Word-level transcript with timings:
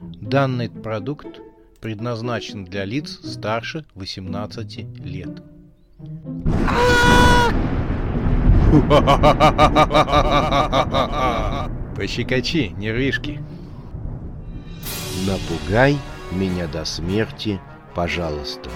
Данный 0.00 0.68
продукт 0.68 1.40
предназначен 1.80 2.66
для 2.66 2.84
лиц 2.84 3.18
старше 3.24 3.86
18 3.94 4.78
лет. 5.04 5.42
Пощекочи, 11.96 12.74
нервишки. 12.76 13.42
Напугай 15.26 15.96
меня 16.30 16.66
до 16.66 16.84
смерти, 16.84 17.58
пожалуйста. 17.94 18.68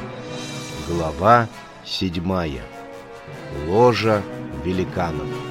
Глава 0.89 1.49
седьмая. 1.85 2.63
Ложа 3.67 4.23
великанов. 4.65 5.50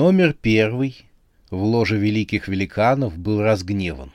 Номер 0.00 0.32
первый 0.32 1.06
в 1.50 1.60
ложе 1.60 1.96
великих 1.96 2.46
великанов 2.46 3.18
был 3.18 3.42
разгневан. 3.42 4.12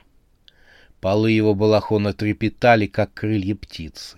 Полы 1.02 1.30
его 1.30 1.54
балахона 1.54 2.14
трепетали, 2.14 2.86
как 2.86 3.12
крылья 3.12 3.54
птицы. 3.54 4.16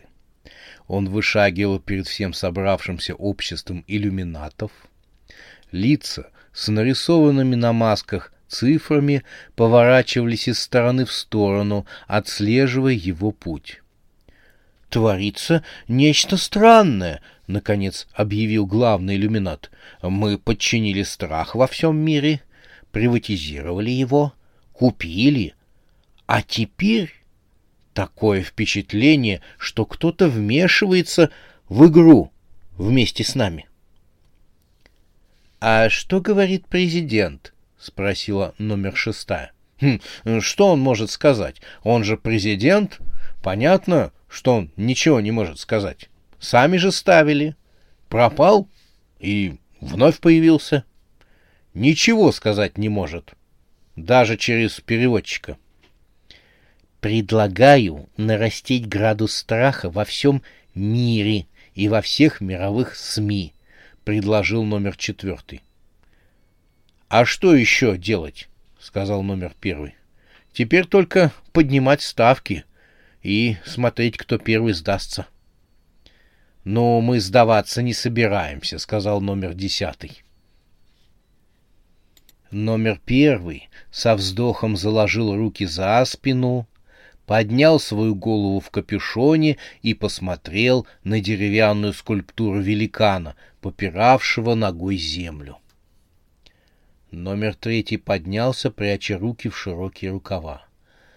Он 0.87 1.09
вышагивал 1.09 1.81
перед 1.81 2.07
всем 2.07 2.35
собравшимся 2.35 3.17
обществом 3.17 3.83
иллюминатов. 3.89 4.71
Лица 5.73 6.31
с 6.53 6.69
нарисованными 6.69 7.57
на 7.57 7.73
масках 7.73 8.33
цифрами 8.47 9.25
поворачивались 9.57 10.47
из 10.47 10.61
стороны 10.61 11.05
в 11.05 11.13
сторону, 11.13 11.85
отслеживая 12.07 12.93
его 12.93 13.33
путь. 13.33 13.83
«Творится 14.89 15.65
нечто 15.89 16.37
странное»,— 16.37 17.23
наконец 17.47 18.07
объявил 18.13 18.67
главный 18.67 19.17
иллюминат. 19.17 19.71
«Мы 20.03 20.39
подчинили 20.39 21.03
страх 21.03 21.55
во 21.55 21.67
всем 21.67 21.97
мире, 21.97 22.41
приватизировали 22.93 23.91
его, 23.91 24.33
купили, 24.73 25.55
а 26.27 26.43
теперь 26.43 27.13
такое 27.95 28.43
впечатление, 28.43 29.41
что 29.59 29.87
кто-то 29.87 30.29
вмешивается 30.29 31.31
в 31.69 31.87
игру 31.89 32.33
вместе 32.77 33.25
с 33.25 33.35
нами». 33.35 33.69
«А 35.61 35.89
что 35.89 36.21
говорит 36.21 36.67
президент?»— 36.67 37.55
спросила 37.79 38.55
номер 38.59 38.97
шестая. 38.97 39.53
Хм, 39.81 39.99
что 40.41 40.69
он 40.69 40.81
может 40.81 41.11
сказать? 41.11 41.61
Он 41.83 42.05
же 42.05 42.17
президент. 42.17 42.99
Понятно, 43.43 44.13
что 44.29 44.57
он 44.57 44.71
ничего 44.77 45.21
не 45.21 45.31
может 45.31 45.59
сказать. 45.59 46.09
Сами 46.39 46.77
же 46.77 46.93
ставили. 46.93 47.57
Пропал 48.09 48.69
и 49.19 49.57
вновь 49.81 50.21
появился. 50.21 50.85
Ничего 51.75 52.33
сказать 52.33 52.79
не 52.79 52.89
может. 52.89 53.35
Даже 53.97 54.37
через 54.37 54.81
переводчика. 54.81 55.59
Предлагаю 57.01 58.09
нарастить 58.17 58.89
градус 58.89 59.35
страха 59.35 59.91
во 59.91 60.05
всем 60.05 60.43
мире 60.75 61.47
и 61.75 61.89
во 61.89 62.01
всех 62.01 62.41
мировых 62.41 62.97
СМИ, 62.97 63.53
предложил 64.05 64.65
номер 64.65 64.97
четвертый. 64.97 65.63
А 67.09 67.25
что 67.25 67.55
еще 67.55 67.97
делать? 67.97 68.49
сказал 68.81 69.23
номер 69.23 69.53
первый. 69.61 69.95
Теперь 70.53 70.87
только 70.87 71.33
поднимать 71.53 72.03
ставки 72.03 72.65
и 73.23 73.57
смотреть, 73.65 74.17
кто 74.17 74.39
первый 74.39 74.73
сдастся. 74.73 75.27
Но 76.67 77.01
мы 77.01 77.21
сдаваться 77.21 77.81
не 77.81 77.95
собираемся, 77.95 78.81
сказал 78.81 79.21
номер 79.21 79.55
десятый. 79.55 80.25
Номер 82.51 83.01
первый 83.05 83.69
со 83.93 84.17
вздохом 84.17 84.77
заложил 84.77 85.37
руки 85.37 85.65
за 85.65 86.05
спину, 86.05 86.67
поднял 87.25 87.79
свою 87.79 88.17
голову 88.17 88.59
в 88.59 88.71
капюшоне 88.71 89.59
и 89.83 89.95
посмотрел 89.95 90.89
на 91.05 91.21
деревянную 91.21 91.93
скульптуру 91.93 92.61
великана, 92.61 93.37
попиравшего 93.61 94.57
ногой 94.57 94.97
землю. 94.97 95.59
Номер 97.13 97.55
третий 97.55 97.97
поднялся, 97.97 98.73
пряча 98.73 99.17
руки 99.17 99.49
в 99.49 99.57
широкие 99.57 100.11
рукава. 100.11 100.67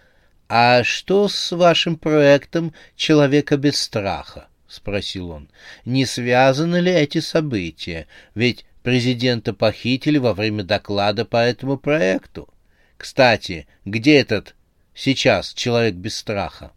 —А 0.48 0.84
что 0.84 1.26
с 1.26 1.50
вашим 1.50 1.96
проектом 1.96 2.72
«Человека 2.94 3.56
без 3.56 3.80
страха»?— 3.80 4.46
спросил 4.70 5.30
он.— 5.30 5.48
Не 5.84 6.06
связаны 6.06 6.76
ли 6.76 6.92
эти 6.92 7.18
события? 7.18 8.06
Ведь 8.34 8.64
президента 8.82 9.52
похитили 9.52 10.18
во 10.18 10.32
время 10.32 10.62
доклада 10.62 11.24
по 11.24 11.36
этому 11.36 11.76
проекту. 11.76 12.48
Кстати, 12.96 13.66
где 13.84 14.18
этот 14.18 14.54
сейчас 14.94 15.52
человек 15.52 15.94
без 15.94 16.16
страха? 16.16 16.72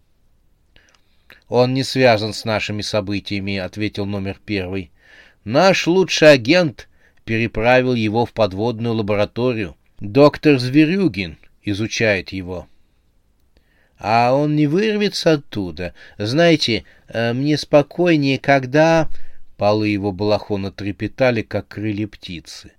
—Он 1.50 1.74
не 1.74 1.84
связан 1.84 2.34
с 2.34 2.46
нашими 2.46 2.82
событиями,— 2.82 3.58
ответил 3.58 4.06
номер 4.06 4.40
первый.— 4.44 4.92
Наш 5.44 5.88
лучший 5.88 6.32
агент 6.32 6.90
переправил 7.26 7.94
его 7.94 8.26
в 8.26 8.34
подводную 8.34 8.96
лабораторию. 8.96 9.78
Доктор 10.00 10.58
Зверюгин 10.58 11.38
изучает 11.62 12.34
его. 12.34 12.68
А 13.98 14.34
он 14.34 14.56
не 14.56 14.68
вырвется 14.68 15.34
оттуда. 15.34 15.94
Знаете, 16.18 16.84
э, 17.08 17.34
мне 17.34 17.58
спокойнее, 17.58 18.40
когда... 18.40 19.10
Полы 19.58 19.88
его 19.88 20.12
балахона 20.12 20.72
трепетали, 20.72 21.42
как 21.42 21.70
крылья 21.70 22.08
птицы. 22.08 22.74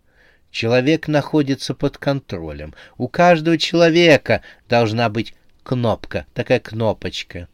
Человек 0.51 1.09
находится 1.09 1.73
под 1.75 1.99
контролем. 1.99 2.75
У 2.99 3.09
каждого 3.09 3.57
человека 3.59 4.43
должна 4.69 5.09
быть 5.09 5.35
кнопка, 5.63 6.27
такая 6.35 6.61
кнопочка. 6.61 7.49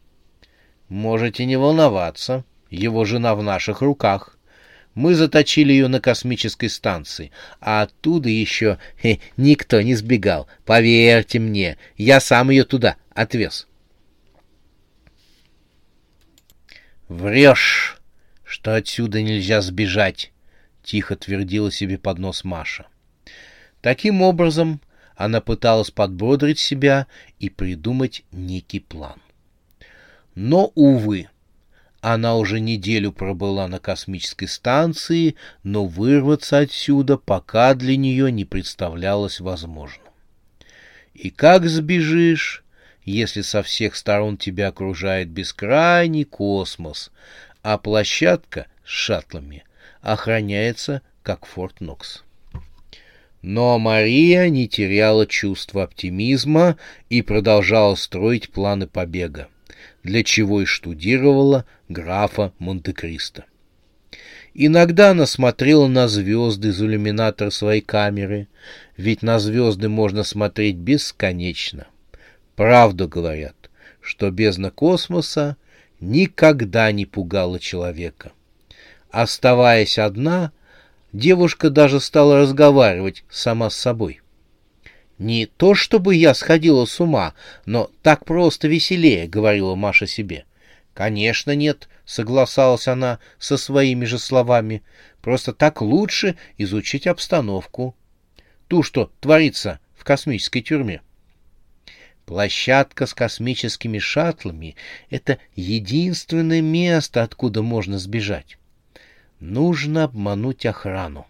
Можете 0.89 1.45
не 1.45 1.55
волноваться, 1.55 2.43
его 2.69 3.05
жена 3.05 3.33
в 3.35 3.41
наших 3.41 3.81
руках. 3.81 4.37
Мы 4.93 5.15
заточили 5.15 5.71
ее 5.71 5.87
на 5.87 6.01
космической 6.01 6.67
станции, 6.67 7.31
а 7.61 7.83
оттуда 7.83 8.27
еще 8.29 8.77
хе, 9.01 9.19
никто 9.37 9.81
не 9.81 9.95
сбегал. 9.95 10.47
Поверьте 10.65 11.39
мне, 11.39 11.77
я 11.95 12.19
сам 12.19 12.49
ее 12.49 12.65
туда 12.65 12.97
отвез. 13.13 13.67
Врешь, 17.07 18.01
что 18.43 18.75
отсюда 18.75 19.21
нельзя 19.21 19.61
сбежать, 19.61 20.31
тихо 20.83 21.15
твердила 21.15 21.71
себе 21.71 21.97
под 21.97 22.19
нос 22.19 22.43
Маша. 22.43 22.87
Таким 23.81 24.21
образом, 24.21 24.81
она 25.15 25.39
пыталась 25.39 25.91
подбодрить 25.91 26.59
себя 26.59 27.07
и 27.39 27.49
придумать 27.49 28.23
некий 28.31 28.79
план. 28.79 29.21
Но, 30.35 30.71
увы, 30.75 31.29
она 32.01 32.35
уже 32.35 32.59
неделю 32.59 33.11
пробыла 33.11 33.67
на 33.67 33.79
космической 33.79 34.47
станции, 34.47 35.35
но 35.63 35.85
вырваться 35.85 36.57
отсюда 36.57 37.17
пока 37.17 37.75
для 37.75 37.95
нее 37.95 38.31
не 38.31 38.43
представлялось 38.43 39.39
возможным. 39.39 40.07
И 41.13 41.29
как 41.29 41.67
сбежишь, 41.67 42.63
если 43.05 43.41
со 43.41 43.61
всех 43.61 43.95
сторон 43.95 44.37
тебя 44.37 44.69
окружает 44.69 45.29
бескрайний 45.29 46.23
космос, 46.23 47.11
а 47.61 47.77
площадка 47.77 48.65
с 48.83 48.89
шаттлами 48.89 49.63
охраняется 50.01 51.03
как 51.21 51.45
Форт 51.45 51.81
Нокс? 51.81 52.23
Но 53.43 53.77
Мария 53.77 54.49
не 54.49 54.67
теряла 54.67 55.27
чувства 55.27 55.83
оптимизма 55.83 56.77
и 57.09 57.21
продолжала 57.21 57.93
строить 57.93 58.51
планы 58.51 58.87
побега 58.87 59.49
для 60.03 60.23
чего 60.23 60.61
и 60.61 60.65
штудировала 60.65 61.65
графа 61.89 62.53
Монте-Кристо. 62.59 63.45
Иногда 64.53 65.11
она 65.11 65.25
смотрела 65.25 65.87
на 65.87 66.07
звезды 66.07 66.69
из 66.69 66.81
иллюминатора 66.81 67.49
своей 67.51 67.81
камеры, 67.81 68.47
ведь 68.97 69.21
на 69.21 69.39
звезды 69.39 69.87
можно 69.87 70.23
смотреть 70.23 70.75
бесконечно. 70.75 71.87
Правду 72.55 73.07
говорят, 73.07 73.55
что 74.01 74.29
бездна 74.29 74.69
космоса 74.71 75.55
никогда 76.01 76.91
не 76.91 77.05
пугала 77.05 77.59
человека. 77.59 78.33
Оставаясь 79.09 79.97
одна, 79.97 80.51
девушка 81.13 81.69
даже 81.69 81.99
стала 81.99 82.39
разговаривать 82.39 83.23
сама 83.29 83.69
с 83.69 83.75
собой. 83.75 84.21
Не 85.21 85.45
то 85.45 85.75
чтобы 85.75 86.15
я 86.15 86.33
сходила 86.33 86.85
с 86.85 86.99
ума, 86.99 87.35
но 87.67 87.91
так 88.01 88.25
просто 88.25 88.67
веселее,— 88.67 89.27
говорила 89.27 89.75
Маша 89.75 90.07
себе. 90.07 90.45
Конечно, 90.95 91.55
нет, 91.55 91.89
согласалась 92.05 92.87
она 92.87 93.19
со 93.37 93.57
своими 93.57 94.05
же 94.05 94.17
словами. 94.17 94.81
Просто 95.21 95.53
так 95.53 95.83
лучше 95.83 96.37
изучить 96.57 97.05
обстановку. 97.05 97.95
Ту, 98.67 98.81
что 98.81 99.11
творится 99.19 99.79
в 99.95 100.05
космической 100.05 100.61
тюрьме. 100.61 101.01
Площадка 102.25 103.05
с 103.05 103.13
космическими 103.13 103.99
шаттлами— 103.99 104.75
это 105.11 105.37
единственное 105.55 106.61
место, 106.61 107.21
откуда 107.21 107.61
можно 107.61 107.99
сбежать. 107.99 108.57
Нужно 109.39 110.05
обмануть 110.05 110.65
охрану. 110.65 111.27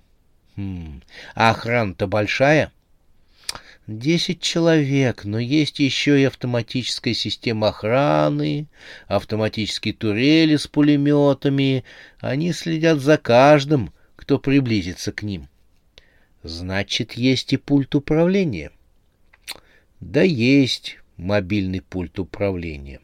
Хм, 0.55 1.01
а 1.35 1.49
охрана-то 1.49 2.07
большая? 2.07 2.71
Десять 3.87 4.41
человек, 4.41 5.25
но 5.25 5.39
есть 5.39 5.79
еще 5.79 6.21
и 6.21 6.25
автоматическая 6.25 7.15
система 7.15 7.69
охраны, 7.69 8.67
автоматические 9.07 9.95
турели 9.95 10.55
с 10.55 10.67
пулеметами. 10.67 11.83
Они 12.19 12.53
следят 12.53 12.99
за 12.99 13.17
каждым, 13.17 13.91
кто 14.15 14.37
приблизится 14.37 15.11
к 15.11 15.23
ним. 15.23 15.49
Значит, 16.43 17.13
есть 17.13 17.53
и 17.53 17.57
пульт 17.57 17.95
управления. 17.95 18.71
Да 19.99 20.21
есть 20.21 20.97
мобильный 21.17 21.81
пульт 21.81 22.19
управления. 22.19 22.99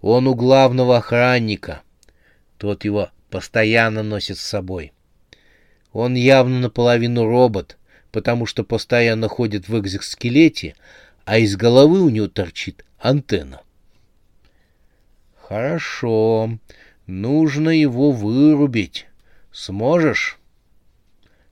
Он 0.00 0.28
у 0.28 0.34
главного 0.34 0.98
охранника. 0.98 1.82
Тот 2.58 2.84
его 2.84 3.10
постоянно 3.30 4.04
носит 4.04 4.38
с 4.38 4.44
собой. 4.44 4.92
Он 5.92 6.14
явно 6.14 6.60
наполовину 6.60 7.24
робот, 7.24 7.78
потому 8.14 8.46
что 8.46 8.62
постоянно 8.62 9.26
ходит 9.26 9.68
в 9.68 9.76
экзоскелете, 9.76 10.76
а 11.24 11.38
из 11.38 11.56
головы 11.56 12.00
у 12.00 12.10
него 12.10 12.28
торчит 12.28 12.84
антенна. 13.00 13.60
Хорошо, 15.34 16.60
нужно 17.08 17.70
его 17.70 18.12
вырубить. 18.12 19.06
Сможешь? 19.50 20.38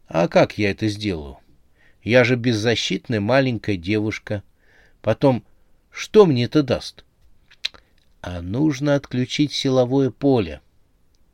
А 0.06 0.28
как 0.28 0.56
я 0.56 0.70
это 0.70 0.86
сделаю? 0.86 1.38
Я 2.04 2.22
же 2.22 2.36
беззащитная 2.36 3.18
маленькая 3.18 3.76
девушка. 3.76 4.44
Потом, 5.00 5.42
что 5.90 6.26
мне 6.26 6.44
это 6.44 6.62
даст? 6.62 7.04
А 8.20 8.40
нужно 8.40 8.94
отключить 8.94 9.52
силовое 9.52 10.10
поле. 10.10 10.60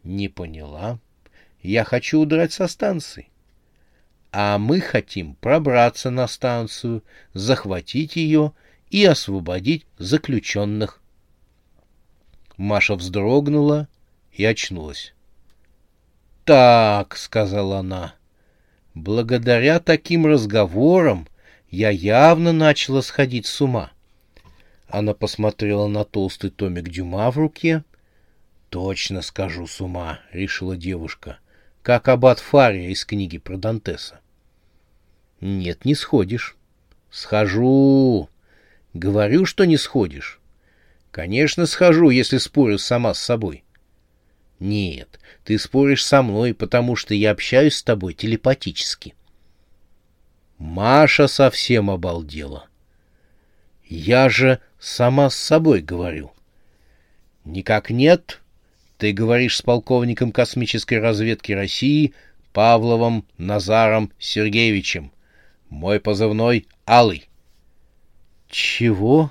Не 0.05 0.31
поняла. 0.31 0.99
Я 1.61 1.85
хочу 1.85 2.19
удрать 2.19 2.55
со 2.55 2.67
станции. 2.67 3.29
А 4.31 4.59
мы 4.59 4.81
хотим 4.81 5.35
пробраться 5.37 6.11
на 6.11 6.27
станцию, 6.29 7.03
захватить 7.33 8.17
ее 8.17 8.53
и 8.91 9.05
освободить 9.05 9.87
заключенных. 9.99 11.01
Маша 12.57 12.95
вздрогнула 12.95 13.89
и 14.33 14.45
очнулась. 14.45 15.15
«Так»,— 16.45 17.17
сказала 17.19 17.79
она, 17.79 18.15
Благодаря 18.99 19.79
таким 19.79 20.27
разговорам 20.27 21.29
я 21.71 21.91
явно 21.91 22.53
начала 22.53 23.01
сходить 23.01 23.47
с 23.47 23.61
ума. 23.61 23.93
Она 24.89 25.15
посмотрела 25.15 25.87
на 25.87 26.05
толстый 26.05 26.51
томик 26.51 26.89
Дюма 26.89 27.31
в 27.31 27.39
руке. 27.39 27.85
«Точно 28.71 29.23
скажу 29.23 29.69
с 29.69 29.81
ума»,— 29.81 30.19
решила 30.33 30.77
девушка,— 30.77 31.39
«как 31.88 32.08
аббат 32.08 32.38
Фария 32.38 32.90
из 32.90 33.06
книги 33.06 33.38
про 33.38 33.56
Дантеса». 33.56 34.20
«Нет, 35.40 35.87
не 35.87 35.94
сходишь». 35.94 36.55
«Схожу». 37.11 38.29
«Говорю, 38.93 39.46
что 39.46 39.64
не 39.64 39.79
сходишь». 39.79 40.38
«Конечно, 41.11 41.64
схожу, 41.64 42.11
если 42.11 42.37
спорю 42.37 42.76
сама 42.76 43.14
с 43.14 43.20
собой». 43.20 43.64
Нет, 44.61 45.19
ты 45.44 45.58
споришь 45.58 46.05
со 46.05 46.20
мной, 46.20 46.52
потому 46.52 46.94
что 46.94 47.14
я 47.14 47.31
общаюсь 47.31 47.76
с 47.76 47.82
тобой 47.82 48.12
телепатически. 48.12 49.14
Маша 50.58 51.26
совсем 51.26 51.88
обалдела. 51.88 52.67
Я 53.87 54.29
же 54.29 54.61
сама 54.79 55.31
с 55.31 55.37
собой 55.37 55.81
говорю. 55.81 56.32
Никак 57.46 57.88
нет. 57.88 58.43
Ты 58.99 59.12
говоришь 59.12 59.56
с 59.56 59.62
полковником 59.62 60.33
космической 60.33 60.99
разведки 60.99 61.53
России 61.53 62.15
Павловым 62.53 63.25
Назаром 63.39 64.11
Сергеевичем. 64.19 65.12
Мой 65.71 66.00
позывной— 66.00 66.67
Алый. 66.87 67.29
Чего? 68.49 69.31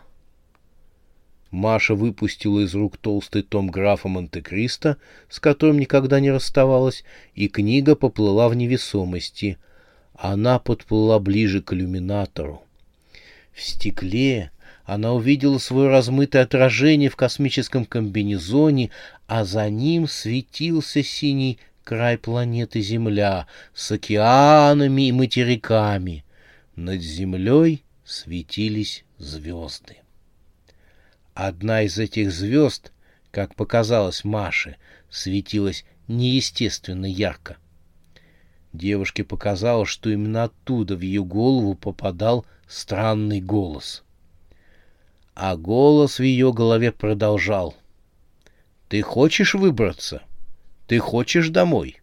Маша 1.51 1.95
выпустила 1.95 2.61
из 2.61 2.75
рук 2.75 2.95
толстый 2.95 3.41
том 3.41 3.67
графа 3.67 4.07
Монте-Кристо, 4.07 4.97
с 5.27 5.41
которым 5.41 5.79
никогда 5.79 6.21
не 6.21 6.31
расставалась, 6.31 7.03
и 7.35 7.49
книга 7.49 7.95
поплыла 7.95 8.47
в 8.47 8.55
невесомости. 8.55 9.57
Она 10.13 10.59
подплыла 10.59 11.19
ближе 11.19 11.61
к 11.61 11.73
иллюминатору. 11.73 12.63
В 13.53 13.61
стекле 13.61 14.51
она 14.87 15.11
увидела 15.13 15.57
свое 15.57 15.89
размытое 15.89 16.43
отражение 16.43 17.09
в 17.09 17.17
космическом 17.17 17.83
комбинезоне, 17.83 18.89
а 19.27 19.43
за 19.43 19.69
ним 19.69 20.07
светился 20.07 21.03
синий 21.03 21.59
край 21.83 22.17
планеты 22.17 22.79
Земля 22.79 23.47
с 23.73 23.91
океанами 23.91 25.09
и 25.09 25.11
материками. 25.11 26.23
Над 26.77 27.01
Землей 27.01 27.83
светились 28.05 29.03
звезды. 29.17 29.97
Одна 31.33 31.81
из 31.81 31.99
этих 31.99 32.31
звезд, 32.31 32.93
как 33.31 33.55
показалось 33.55 34.23
Маше, 34.23 34.77
светилась 35.09 35.83
неестественно 36.07 37.07
ярко. 37.07 37.57
Девушке 38.71 39.25
показалось, 39.25 39.89
что 39.89 40.09
именно 40.09 40.45
оттуда 40.45 40.95
в 40.95 41.01
ее 41.01 41.25
голову 41.25 41.75
попадал 41.75 42.45
странный 42.69 43.41
голос. 43.41 44.05
А 45.39 45.55
голос 45.55 46.17
в 46.17 46.23
ее 46.23 46.51
голове 46.51 46.91
продолжал. 46.91 47.75
«Ты 48.89 49.03
хочешь 49.03 49.53
выбраться? 49.53 50.23
Ты 50.87 50.97
хочешь 50.97 51.49
домой?» 51.49 52.01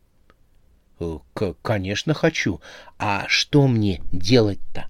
«Э, 1.01 1.19
К 1.33 1.55
«Конечно 1.61 2.15
хочу. 2.15 2.61
А 2.97 3.27
что 3.27 3.67
мне 3.67 4.01
делать-то?» 4.13 4.89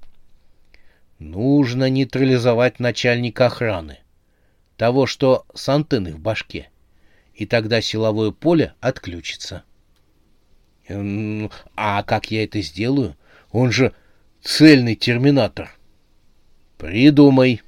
«Нужно 1.19 1.89
нейтрализовать 1.89 2.81
начальника 2.81 3.47
охраны 3.47 4.01
того, 4.77 5.07
что 5.07 5.47
с 5.55 5.67
антенной 5.71 6.13
в 6.13 6.19
башке, 6.19 6.69
и 7.33 7.47
тогда 7.47 7.81
силовое 7.81 8.31
поле 8.31 8.75
отключится. 8.81 9.65
А 10.87 12.03
как 12.03 12.31
я 12.31 12.45
это 12.45 12.61
сделаю? 12.61 13.17
Он 13.53 13.73
же 13.73 13.95
цельный 14.43 14.97
терминатор. 14.97 15.75
Придумай. 16.77 17.63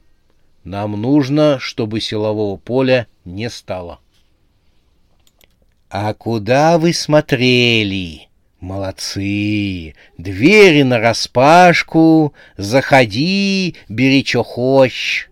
Нам 0.66 1.00
нужно, 1.00 1.60
чтобы 1.60 2.00
силового 2.00 2.56
поля 2.56 3.06
не 3.24 3.48
стало. 3.48 4.00
А 5.88 6.12
куда 6.12 6.76
вы 6.78 6.92
смотрели? 6.92 8.22
Молодцы! 8.58 9.94
Двери 10.18 10.82
нараспашку, 10.82 12.34
заходи, 12.56 13.76
бери, 13.88 14.24
что 14.24 14.42
хочешь. 14.42 15.30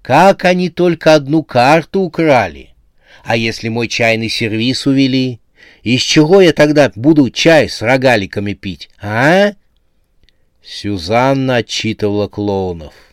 Как 0.00 0.44
они 0.44 0.70
только 0.70 1.14
одну 1.14 1.42
карту 1.42 2.02
украли? 2.02 2.76
А 3.24 3.36
если 3.36 3.68
мой 3.68 3.88
чайный 3.88 4.28
сервиз 4.28 4.86
увели? 4.86 5.40
Из 5.82 6.02
чего 6.02 6.40
я 6.40 6.52
тогда 6.52 6.92
буду 6.94 7.30
чай 7.30 7.68
с 7.68 7.82
рогаликами 7.82 8.52
пить, 8.52 8.90
а? 9.02 9.54
Сюзанна 10.62 11.56
отчитывала 11.56 12.28
клоунов. 12.28 13.07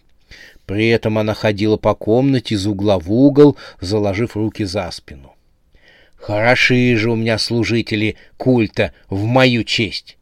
При 0.65 0.89
этом 0.89 1.17
она 1.17 1.34
ходила 1.34 1.77
по 1.77 1.93
комнате 1.93 2.55
из 2.55 2.65
угла 2.65 2.98
в 2.98 3.12
угол, 3.12 3.57
заложив 3.81 4.36
руки 4.36 4.63
за 4.63 4.89
спину. 4.91 5.36
Хороши 6.15 6.95
же 6.98 7.12
у 7.12 7.15
меня 7.15 7.38
служители 7.38 8.15
культа 8.38 8.93
в 9.10 9.25
мою 9.25 9.63
честь. 9.63 10.17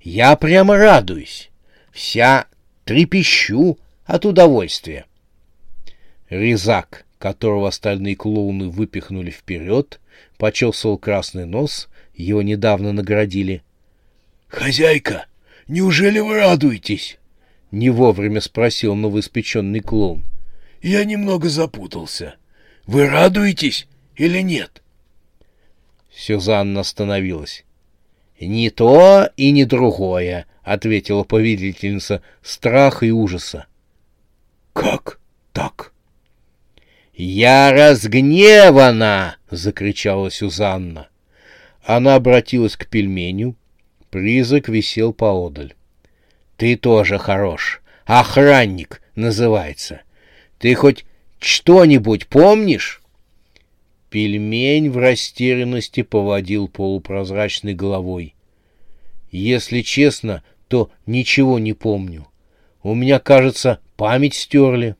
Я 0.00 0.36
прямо 0.36 0.76
радуюсь. 0.76 1.50
Вся 1.92 2.46
трепещу 2.84 3.76
от 4.04 4.24
удовольствия. 4.24 5.06
Резак, 6.30 7.04
которого 7.18 7.68
остальные 7.68 8.14
клоуны 8.14 8.68
выпихнули 8.68 9.30
вперед, 9.30 9.98
почесывал 10.36 10.96
красный 10.96 11.44
нос, 11.44 11.88
его 12.14 12.42
недавно 12.42 12.92
наградили.— 12.92 13.62
Хозяйка, 14.48 15.26
неужели 15.66 16.20
вы 16.20 16.38
радуетесь?— 16.38 17.17
не 17.70 17.90
вовремя 17.90 18.40
спросил 18.40 18.94
новоиспеченный 18.94 19.80
клоун.— 19.80 20.24
Я 20.82 21.04
немного 21.04 21.48
запутался. 21.48 22.36
Вы 22.86 23.08
радуетесь 23.08 23.86
или 24.16 24.40
нет? 24.40 24.82
Сюзанна 26.14 26.80
остановилась.— 26.80 27.64
Ни 28.40 28.68
то 28.68 29.28
и 29.36 29.50
ни 29.50 29.64
другое,— 29.64 30.46
ответила 30.62 31.24
повелительница 31.24 32.22
страха 32.42 33.06
и 33.06 33.10
ужаса.— 33.10 33.66
Как 34.72 35.20
так?— 35.52 35.92
«Я 37.20 37.72
разгневана!»— 37.72 39.38
закричала 39.50 40.30
Сюзанна. 40.30 41.08
Она 41.82 42.14
обратилась 42.14 42.76
к 42.76 42.86
пельменю. 42.86 43.56
Призрак 44.10 44.68
висел 44.68 45.12
поодаль. 45.12 45.74
«Ты 46.58 46.74
тоже 46.74 47.18
хорош. 47.18 47.80
Охранник 48.04 49.00
называется. 49.14 50.02
Ты 50.58 50.74
хоть 50.74 51.04
что-нибудь 51.38 52.26
помнишь?» 52.26 53.00
Пельмень 54.10 54.90
в 54.90 54.98
растерянности 54.98 56.02
поводил 56.02 56.66
полупрозрачной 56.66 57.74
головой. 57.74 58.34
«Если 59.30 59.82
честно, 59.82 60.42
то 60.66 60.90
ничего 61.06 61.60
не 61.60 61.74
помню. 61.74 62.26
У 62.82 62.92
меня, 62.92 63.20
кажется, 63.20 63.78
память 63.96 64.34
стерли». 64.34 64.96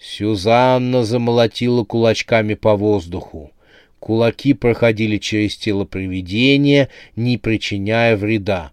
Сюзанна 0.00 1.04
замолотила 1.04 1.84
кулачками 1.84 2.54
по 2.54 2.76
воздуху. 2.76 3.52
Кулаки 3.98 4.54
проходили 4.54 5.18
через 5.18 5.54
тело 5.58 5.84
привидения, 5.84 6.88
не 7.14 7.36
причиняя 7.36 8.16
вреда. 8.16 8.72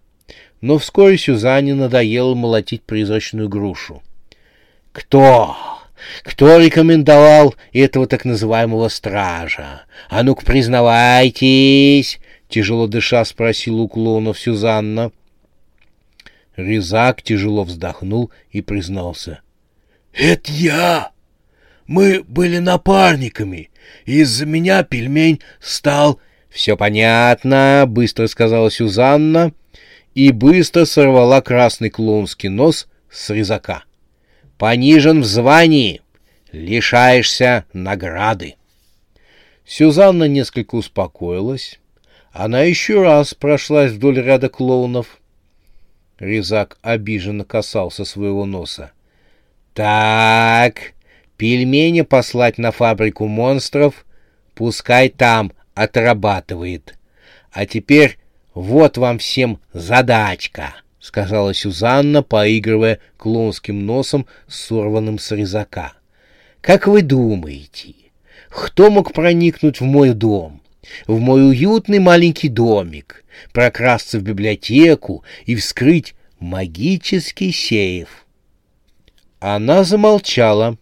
Но 0.64 0.78
вскоре 0.78 1.18
Сюзанне 1.18 1.74
надоело 1.74 2.34
молотить 2.34 2.84
призрачную 2.84 3.50
грушу. 3.50 4.02
«Кто? 4.92 5.54
Кто 6.22 6.58
рекомендовал 6.58 7.54
этого 7.74 8.06
так 8.06 8.24
называемого 8.24 8.88
стража? 8.88 9.82
А 10.08 10.22
ну-ка 10.22 10.42
признавайтесь!»— 10.42 12.18
тяжело 12.48 12.86
дыша 12.86 13.26
спросил 13.26 13.78
у 13.78 13.88
клонов 13.88 14.40
Сюзанна. 14.40 15.12
Резак 16.56 17.20
тяжело 17.20 17.64
вздохнул 17.64 18.30
и 18.50 18.62
признался. 18.62 19.42
«Это 20.14 20.50
я! 20.50 21.10
Мы 21.86 22.24
были 22.26 22.56
напарниками, 22.56 23.68
из-за 24.06 24.46
меня 24.46 24.82
пельмень 24.82 25.40
стал...» 25.60 26.20
«Все 26.48 26.74
понятно»,— 26.74 27.84
быстро 27.86 28.28
сказала 28.28 28.70
Сюзанна 28.70 29.52
и 30.14 30.30
быстро 30.30 30.84
сорвала 30.84 31.40
красный 31.40 31.90
клоунский 31.90 32.48
нос 32.48 32.88
с 33.10 33.30
резака. 33.30 33.84
«Понижен 34.58 35.20
в 35.20 35.24
звании, 35.24 36.00
лишаешься 36.52 37.64
награды». 37.72 38.54
Сюзанна 39.66 40.28
несколько 40.28 40.76
успокоилась. 40.76 41.80
Она 42.32 42.62
еще 42.62 43.02
раз 43.02 43.34
прошлась 43.34 43.92
вдоль 43.92 44.20
ряда 44.20 44.48
клоунов. 44.48 45.20
Резак 46.18 46.78
обиженно 46.82 47.44
касался 47.44 48.04
своего 48.04 48.44
носа. 48.44 48.92
«Так, 49.72 50.92
пельмени 51.36 52.02
послать 52.02 52.58
на 52.58 52.70
фабрику 52.70 53.26
монстров, 53.26 54.04
пускай 54.54 55.08
там 55.08 55.52
отрабатывает. 55.74 56.96
А 57.50 57.66
теперь 57.66 58.18
вот 58.54 58.96
вам 58.96 59.18
всем 59.18 59.60
задачка,— 59.72 60.74
сказала 61.00 61.52
Сюзанна, 61.52 62.22
поигрывая 62.22 63.00
клонским 63.16 63.84
носом, 63.84 64.26
сорванным 64.46 65.18
с 65.18 65.32
резака.— 65.32 65.94
Как 66.60 66.86
вы 66.86 67.02
думаете, 67.02 67.94
кто 68.48 68.90
мог 68.90 69.12
проникнуть 69.12 69.80
в 69.80 69.84
мой 69.84 70.10
дом, 70.14 70.62
в 71.06 71.18
мой 71.18 71.48
уютный 71.48 71.98
маленький 71.98 72.48
домик, 72.48 73.24
прокрасться 73.52 74.18
в 74.18 74.22
библиотеку 74.22 75.24
и 75.46 75.56
вскрыть 75.56 76.14
магический 76.38 77.52
сейф? 77.52 78.24
Она 79.40 79.84
замолчала. 79.84 80.78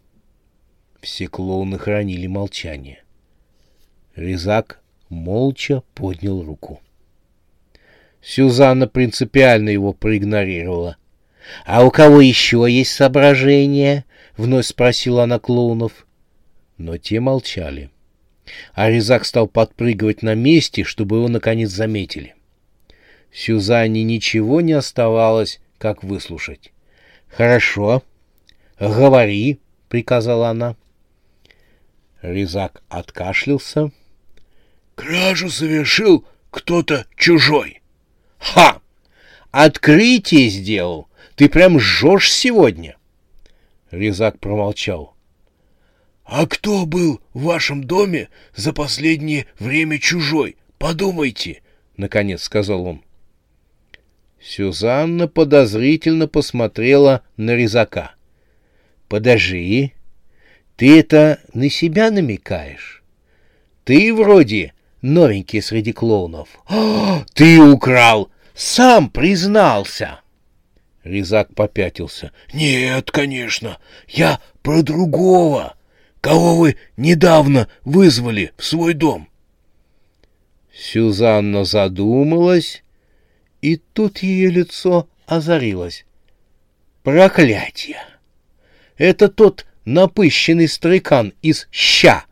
Все 1.01 1.27
клоуны 1.27 1.79
хранили 1.79 2.29
молчание. 2.29 3.03
Резак 4.15 4.81
молча 5.09 5.83
поднял 5.95 6.43
руку. 6.45 6.81
Сюзанна 8.23 8.87
принципиально 8.87 9.71
его 9.71 9.93
проигнорировала.— 9.93 10.97
А 11.67 11.85
у 11.85 11.91
кого 11.91 12.21
еще 12.21 12.67
есть 12.69 12.93
соображения?— 12.93 14.05
вновь 14.37 14.67
спросила 14.67 15.25
она 15.25 15.41
клоунов. 15.41 16.07
Но 16.79 16.97
те 16.99 17.21
молчали. 17.21 17.91
А 18.75 18.89
Резак 18.89 19.25
стал 19.25 19.49
подпрыгивать 19.49 20.23
на 20.23 20.35
месте, 20.35 20.85
чтобы 20.85 21.17
его 21.17 21.29
наконец 21.29 21.71
заметили. 21.71 22.35
Сюзанне 23.33 24.05
ничего 24.05 24.61
не 24.61 24.73
оставалось, 24.73 25.61
как 25.79 26.05
выслушать.— 26.05 26.73
Хорошо. 27.29 28.05
Говори,— 28.79 29.59
приказала 29.89 30.51
она. 30.51 30.77
Резак 32.21 32.83
откашлялся.— 32.89 33.91
Кражу 34.95 35.51
совершил 35.51 36.25
кто-то 36.51 37.07
чужой. 37.17 37.82
Ха! 38.43 38.81
Открытие 39.53 40.49
сделал! 40.49 41.09
Ты 41.37 41.49
прям 41.49 41.79
жжешь 41.79 42.33
сегодня!» 42.33 42.97
Резак 43.93 44.41
промолчал. 44.41 45.15
«А 46.25 46.47
кто 46.47 46.85
был 46.85 47.21
в 47.35 47.45
вашем 47.45 47.85
доме 47.85 48.29
за 48.57 48.73
последнее 48.73 49.47
время 49.59 49.99
чужой? 49.99 50.57
Подумайте!»— 50.79 51.63
наконец 51.97 52.43
сказал 52.43 52.85
он. 52.87 53.03
Сюзанна 54.41 55.29
подозрительно 55.29 56.27
посмотрела 56.27 57.23
на 57.37 57.55
Резака. 57.55 58.15
«Подожди, 59.09 59.93
ты 60.77 60.99
это 60.99 61.41
на 61.55 61.71
себя 61.71 62.11
намекаешь? 62.11 63.05
Ты 63.85 64.13
вроде 64.13 64.75
новенький 65.03 65.61
среди 65.61 65.93
клоунов. 65.93 66.49
«А, 66.67 67.25
ты 67.35 67.61
украл! 67.61 68.31
Сам 68.55 69.11
признался!» 69.11 70.21
Резак 71.05 71.55
попятился. 71.55 72.33
«Нет, 72.53 73.11
конечно, 73.11 73.79
я 74.09 74.41
про 74.63 74.83
другого, 74.83 75.77
кого 76.21 76.57
вы 76.57 76.77
недавно 76.97 77.69
вызвали 77.85 78.53
в 78.57 78.65
свой 78.65 78.95
дом». 78.95 79.29
Сюзанна 80.73 81.65
задумалась, 81.65 82.83
и 83.61 83.77
тут 83.77 84.19
ее 84.19 84.51
лицо 84.51 85.09
озарилось. 85.27 86.07
«Проклятие! 87.03 88.03
Это 88.97 89.29
тот 89.29 89.67
напыщенный 89.85 90.69
стрекан 90.69 91.35
из 91.43 91.67
ща!» 91.73 92.25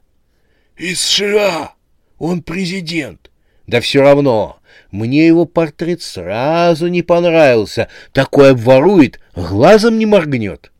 «Из 0.77 1.05
ша!» 1.05 1.75
Он 2.21 2.43
президент. 2.43 3.31
Да 3.67 3.81
все 3.81 4.03
равно, 4.03 4.59
мне 4.91 5.27
его 5.27 5.47
портрет 5.47 6.03
сразу 6.03 6.87
не 6.89 7.03
понравился. 7.03 7.89
Такой 8.13 8.51
обворует, 8.51 9.19
глазом 9.35 9.99
не 9.99 10.05
моргнет. 10.05 10.71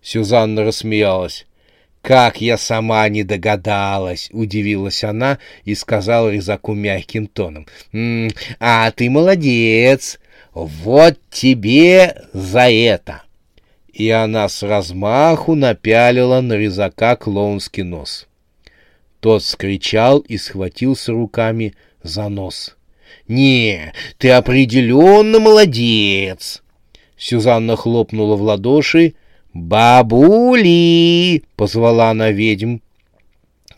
Сюзанна 0.00 0.64
рассмеялась. 0.64 1.44
«Как 2.02 2.40
я 2.40 2.56
сама 2.56 3.08
не 3.08 3.24
догадалась!»— 3.24 4.30
удивилась 4.32 5.02
она 5.02 5.40
и 5.64 5.74
сказала 5.74 6.30
резаку 6.30 6.72
мягким 6.72 7.26
тоном. 7.26 7.66
«М 7.92 8.28
-м, 8.28 8.36
«А 8.60 8.88
ты 8.92 9.10
молодец! 9.10 10.20
Вот 10.54 11.18
тебе 11.32 12.22
за 12.32 12.70
это!» 12.70 13.22
И 13.92 14.08
она 14.08 14.48
с 14.48 14.62
размаху 14.62 15.56
напялила 15.56 16.40
на 16.40 16.52
резака 16.52 17.16
клоунский 17.16 17.82
нос. 17.82 18.28
Тот 19.26 19.42
скричал 19.42 20.20
и 20.20 20.36
схватился 20.36 21.10
руками 21.10 21.74
за 22.00 22.28
нос. 22.28 22.76
«Не, 23.26 23.92
ты 24.18 24.30
определенно 24.30 25.40
молодец!» 25.40 26.62
Сюзанна 27.16 27.74
хлопнула 27.74 28.36
в 28.36 28.42
ладоши. 28.42 29.14
«Бабули!»— 29.52 31.42
позвала 31.56 32.10
она 32.10 32.30
ведьм. 32.30 32.76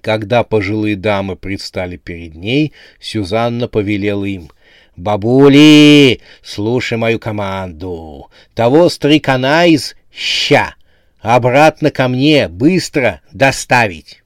Когда 0.03 0.45
пожилые 0.45 0.97
дамы 0.97 1.35
предстали 1.35 1.97
перед 1.97 2.35
ней, 2.35 2.75
Сюзанна 3.01 3.69
повелела 3.69 4.27
им. 4.27 4.51
«Бабули, 4.97 6.21
слушай 6.43 6.99
мою 6.99 7.19
команду. 7.19 8.29
Того 8.55 8.91
старикана 8.91 9.65
из 9.67 9.97
ща 10.13 10.75
обратно 11.23 11.91
ко 11.91 12.09
мне 12.09 12.49
быстро 12.49 13.23
доставить!» 13.33 14.23